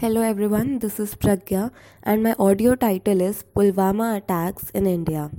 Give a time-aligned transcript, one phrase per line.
[0.00, 1.70] Hello everyone, this is Pragya
[2.02, 5.30] and my audio title is Pulwama Attacks in India.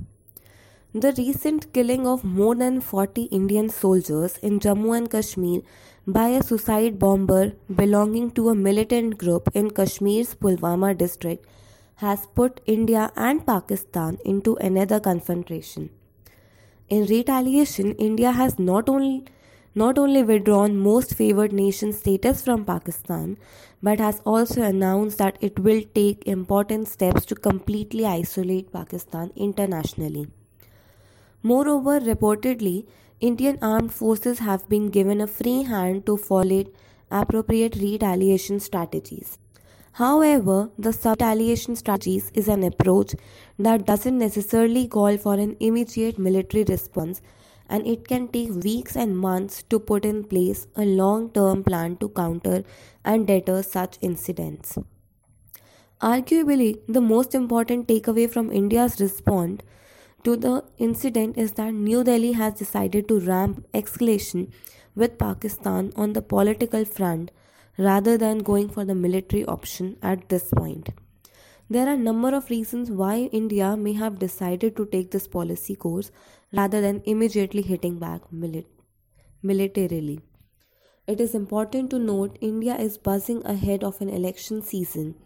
[0.92, 5.60] The recent killing of more than 40 Indian soldiers in Jammu and Kashmir
[6.08, 11.46] by a suicide bomber belonging to a militant group in Kashmir's Pulwama district
[12.06, 15.90] has put India and Pakistan into another confrontation.
[16.88, 19.24] In retaliation, India has not only
[19.80, 23.36] not only withdrawn most favored nation status from Pakistan,
[23.88, 30.26] but has also announced that it will take important steps to completely isolate Pakistan internationally.
[31.42, 32.86] Moreover, reportedly,
[33.20, 36.64] Indian armed forces have been given a free hand to follow
[37.10, 39.38] appropriate retaliation strategies.
[39.92, 43.14] However, the retaliation strategies is an approach
[43.58, 47.20] that doesn't necessarily call for an immediate military response
[47.68, 51.96] and it can take weeks and months to put in place a long term plan
[51.96, 52.64] to counter
[53.04, 54.78] and deter such incidents.
[56.00, 59.62] Arguably, the most important takeaway from India's response
[60.24, 64.50] to the incident is that New Delhi has decided to ramp escalation
[64.94, 67.30] with Pakistan on the political front
[67.76, 70.88] rather than going for the military option at this point.
[71.70, 76.10] There are number of reasons why India may have decided to take this policy course
[76.50, 78.64] rather than immediately hitting back milit-
[79.42, 80.20] militarily.
[81.06, 85.16] It is important to note India is buzzing ahead of an election season.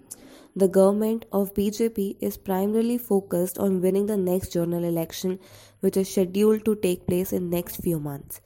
[0.57, 5.39] The government of BJP is primarily focused on winning the next general election
[5.79, 8.41] which is scheduled to take place in next few months.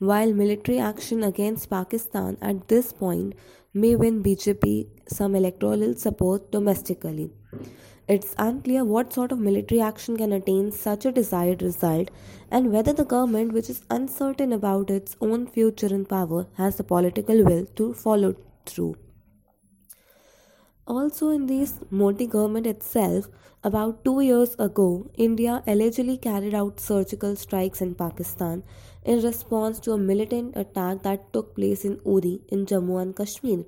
[0.00, 3.34] While military action against Pakistan at this point
[3.74, 7.30] may win BJP some electoral support domestically.
[8.08, 12.10] It's unclear what sort of military action can attain such a desired result
[12.50, 16.82] and whether the government, which is uncertain about its own future in power, has the
[16.82, 18.34] political will to follow
[18.64, 18.96] through.
[20.86, 23.28] Also, in this Modi government itself,
[23.62, 28.62] about two years ago, India allegedly carried out surgical strikes in Pakistan
[29.04, 33.64] in response to a militant attack that took place in Uri in Jammu and Kashmir.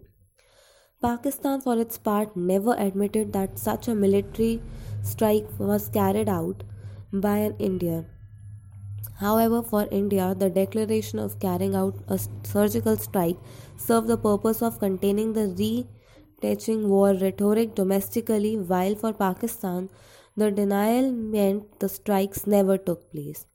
[1.02, 4.62] Pakistan, for its part, never admitted that such a military
[5.02, 6.62] strike was carried out
[7.12, 8.04] by an India.
[9.18, 13.36] However, for India, the declaration of carrying out a surgical strike
[13.76, 15.86] served the purpose of containing the re
[16.42, 19.88] Teaching war rhetoric domestically, while for Pakistan,
[20.36, 23.46] the denial meant the strikes never took place.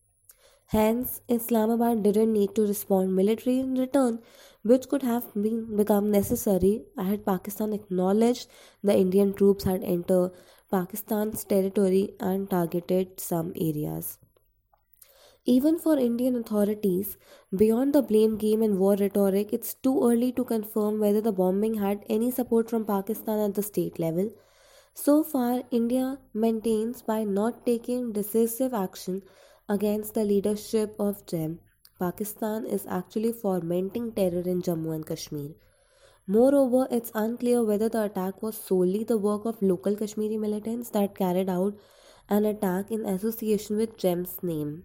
[0.67, 4.19] Hence, Islamabad didn't need to respond militarily in return,
[4.63, 8.47] which could have been, become necessary had Pakistan acknowledged
[8.83, 10.31] the Indian troops had entered
[10.69, 14.17] Pakistan's territory and targeted some areas.
[15.49, 17.17] Even for Indian authorities,
[17.55, 21.75] beyond the blame game and war rhetoric, it's too early to confirm whether the bombing
[21.75, 24.29] had any support from Pakistan at the state level.
[24.93, 29.21] So far, India maintains by not taking decisive action
[29.69, 31.59] against the leadership of JEM,
[31.97, 35.51] Pakistan is actually fomenting terror in Jammu and Kashmir.
[36.27, 41.15] Moreover, it's unclear whether the attack was solely the work of local Kashmiri militants that
[41.15, 41.75] carried out
[42.27, 44.83] an attack in association with JEM's name.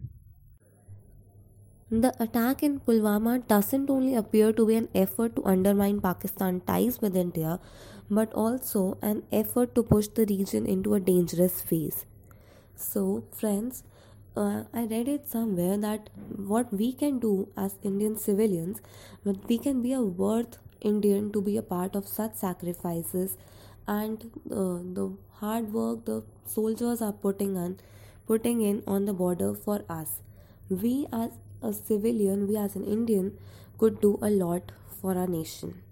[1.93, 7.03] The attack in Pulwama doesn't only appear to be an effort to undermine Pakistan ties
[7.03, 7.61] with India,
[8.11, 12.07] but also an effort to push the region into a dangerous phase.
[12.75, 13.83] So, friends,
[14.35, 18.81] uh, I read it somewhere that what we can do as Indian civilians,
[19.23, 23.37] but we can be a worth Indian to be a part of such sacrifices
[23.87, 27.77] and uh, the hard work the soldiers are putting on,
[28.27, 30.23] putting in on the border for us.
[30.71, 33.37] We as a civilian, we as an Indian,
[33.79, 35.83] could do a lot for our nation.